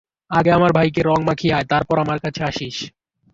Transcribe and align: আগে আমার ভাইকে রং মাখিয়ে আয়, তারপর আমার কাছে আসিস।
আগে 0.31 0.51
আমার 0.51 0.71
ভাইকে 0.71 1.01
রং 1.01 1.19
মাখিয়ে 1.27 1.53
আয়, 1.53 1.67
তারপর 1.69 1.95
আমার 1.99 2.19
কাছে 2.19 2.41
আসিস। 2.43 2.77